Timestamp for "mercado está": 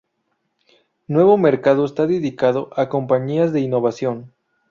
1.37-2.07